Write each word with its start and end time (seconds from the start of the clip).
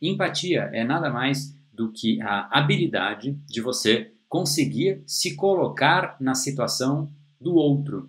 Empatia 0.00 0.70
é 0.72 0.84
nada 0.84 1.10
mais 1.10 1.56
do 1.72 1.92
que 1.92 2.20
a 2.22 2.48
habilidade 2.50 3.32
de 3.46 3.60
você 3.60 4.12
conseguir 4.28 5.02
se 5.06 5.36
colocar 5.36 6.16
na 6.20 6.34
situação 6.34 7.10
do 7.40 7.54
outro. 7.54 8.08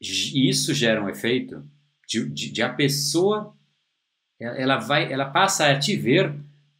E 0.00 0.48
isso 0.48 0.74
gera 0.74 1.02
um 1.02 1.08
efeito 1.08 1.64
de, 2.08 2.28
de, 2.28 2.50
de, 2.50 2.62
a 2.62 2.72
pessoa 2.72 3.54
ela 4.40 4.76
vai 4.76 5.12
ela 5.12 5.30
passa 5.30 5.66
a 5.66 5.78
te 5.78 5.96
ver 5.96 6.34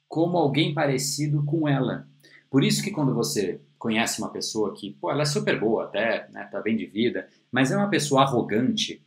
como 0.09 0.37
alguém 0.37 0.75
parecido 0.75 1.45
com 1.45 1.69
ela. 1.69 2.09
Por 2.51 2.65
isso 2.65 2.83
que 2.83 2.91
quando 2.91 3.15
você 3.15 3.61
conhece 3.79 4.21
uma 4.21 4.31
pessoa 4.31 4.75
que, 4.75 4.93
pô, 5.01 5.11
ela 5.11 5.23
é 5.23 5.25
super 5.25 5.59
boa 5.59 5.85
até, 5.85 6.29
né, 6.31 6.45
tá 6.45 6.61
bem 6.61 6.77
de 6.77 6.87
vida, 6.87 7.29
mas 7.51 7.73
é 7.73 7.77
uma 7.77 7.89
pessoa 7.89 8.23
arrogante, 8.23 9.03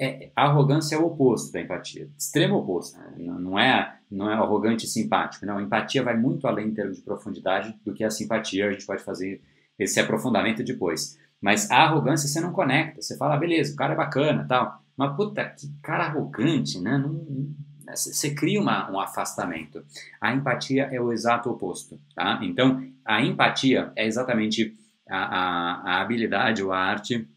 é, 0.00 0.32
a 0.34 0.46
arrogância 0.46 0.96
é 0.96 0.98
o 0.98 1.04
oposto 1.04 1.52
da 1.52 1.60
empatia, 1.60 2.08
extremo 2.16 2.56
oposto. 2.56 2.98
Né? 2.98 3.12
Não, 3.18 3.58
é, 3.58 3.98
não 4.10 4.30
é 4.30 4.34
arrogante 4.34 4.86
e 4.86 4.88
simpático. 4.88 5.44
Não, 5.44 5.58
a 5.58 5.62
empatia 5.62 6.02
vai 6.02 6.16
muito 6.16 6.46
além 6.46 6.68
em 6.68 6.74
termos 6.74 6.96
de 6.96 7.02
profundidade 7.02 7.78
do 7.84 7.92
que 7.92 8.02
a 8.02 8.10
simpatia. 8.10 8.68
A 8.68 8.72
gente 8.72 8.86
pode 8.86 9.02
fazer 9.04 9.42
esse 9.78 10.00
aprofundamento 10.00 10.64
depois. 10.64 11.18
Mas 11.38 11.70
a 11.70 11.84
arrogância 11.84 12.28
você 12.28 12.40
não 12.40 12.50
conecta. 12.50 13.02
Você 13.02 13.14
fala, 13.18 13.34
ah, 13.34 13.38
beleza, 13.38 13.74
o 13.74 13.76
cara 13.76 13.92
é 13.92 13.96
bacana, 13.96 14.46
tal. 14.48 14.82
Mas 14.96 15.14
puta, 15.16 15.44
que 15.50 15.70
cara 15.82 16.04
arrogante, 16.04 16.80
né? 16.80 16.96
Não, 16.96 17.54
você 17.94 18.34
cria 18.34 18.60
uma, 18.60 18.90
um 18.90 18.98
afastamento. 18.98 19.84
A 20.18 20.32
empatia 20.32 20.84
é 20.84 21.00
o 21.00 21.12
exato 21.12 21.50
oposto, 21.50 22.00
tá? 22.14 22.40
Então, 22.42 22.82
a 23.04 23.20
empatia 23.22 23.92
é 23.96 24.06
exatamente 24.06 24.74
a, 25.06 25.18
a, 25.18 25.80
a 25.82 26.00
habilidade 26.00 26.62
ou 26.62 26.72
a 26.72 26.78
arte 26.78 27.28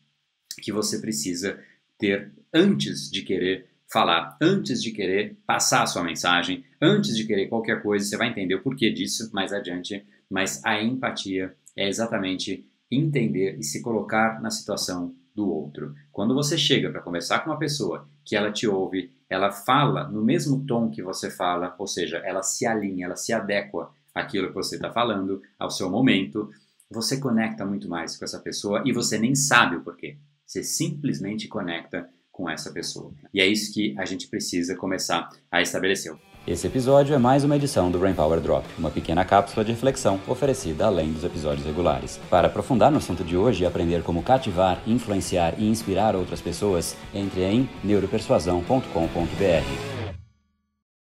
que 0.61 0.71
você 0.71 0.99
precisa 0.99 1.59
ter 2.03 2.33
antes 2.53 3.09
de 3.09 3.21
querer 3.21 3.65
falar, 3.89 4.37
antes 4.41 4.83
de 4.83 4.91
querer 4.91 5.37
passar 5.47 5.83
a 5.83 5.87
sua 5.87 6.03
mensagem, 6.03 6.65
antes 6.81 7.15
de 7.15 7.23
querer 7.25 7.47
qualquer 7.47 7.81
coisa, 7.81 8.05
você 8.05 8.17
vai 8.17 8.27
entender 8.27 8.55
o 8.55 8.61
porquê 8.61 8.91
disso 8.91 9.29
mais 9.31 9.53
adiante, 9.53 10.05
mas 10.29 10.61
a 10.65 10.83
empatia 10.83 11.55
é 11.77 11.87
exatamente 11.87 12.67
entender 12.91 13.57
e 13.57 13.63
se 13.63 13.81
colocar 13.81 14.41
na 14.41 14.49
situação 14.49 15.15
do 15.33 15.49
outro. 15.49 15.95
Quando 16.11 16.35
você 16.35 16.57
chega 16.57 16.91
para 16.91 17.01
conversar 17.01 17.39
com 17.39 17.51
uma 17.51 17.57
pessoa 17.57 18.05
que 18.25 18.35
ela 18.35 18.51
te 18.51 18.67
ouve, 18.67 19.13
ela 19.29 19.49
fala 19.49 20.09
no 20.09 20.21
mesmo 20.21 20.65
tom 20.65 20.89
que 20.89 21.01
você 21.01 21.31
fala, 21.31 21.73
ou 21.79 21.87
seja, 21.87 22.17
ela 22.17 22.43
se 22.43 22.65
alinha, 22.65 23.05
ela 23.05 23.15
se 23.15 23.31
adequa 23.31 23.89
àquilo 24.13 24.49
que 24.49 24.55
você 24.55 24.75
está 24.75 24.91
falando, 24.91 25.41
ao 25.57 25.71
seu 25.71 25.89
momento, 25.89 26.49
você 26.91 27.17
conecta 27.17 27.65
muito 27.65 27.87
mais 27.87 28.17
com 28.17 28.25
essa 28.25 28.39
pessoa 28.39 28.83
e 28.85 28.91
você 28.91 29.17
nem 29.17 29.33
sabe 29.33 29.77
o 29.77 29.81
porquê. 29.81 30.17
Você 30.45 30.63
simplesmente 30.63 31.47
conecta 31.47 32.09
com 32.31 32.49
essa 32.49 32.71
pessoa. 32.71 33.13
E 33.33 33.39
é 33.39 33.45
isso 33.45 33.73
que 33.73 33.95
a 33.97 34.05
gente 34.05 34.27
precisa 34.27 34.75
começar 34.75 35.29
a 35.51 35.61
estabelecer. 35.61 36.13
Esse 36.45 36.67
episódio 36.67 37.15
é 37.15 37.17
mais 37.17 37.45
uma 37.45 37.55
edição 37.55 37.89
do 37.89 37.99
Brain 37.99 38.13
Power 38.13 38.41
Drop, 38.41 38.67
uma 38.77 38.91
pequena 38.91 39.23
cápsula 39.23 39.63
de 39.63 39.71
reflexão 39.71 40.19
oferecida 40.27 40.85
além 40.85 41.13
dos 41.13 41.23
episódios 41.23 41.65
regulares. 41.65 42.19
Para 42.29 42.47
aprofundar 42.47 42.91
no 42.91 42.97
assunto 42.97 43.23
de 43.23 43.37
hoje 43.37 43.63
e 43.63 43.65
aprender 43.65 44.03
como 44.03 44.21
cativar, 44.21 44.83
influenciar 44.85 45.53
e 45.57 45.69
inspirar 45.69 46.17
outras 46.17 46.41
pessoas, 46.41 46.97
entre 47.13 47.43
em 47.43 47.69
neuropersuasão.com.br. 47.81 49.92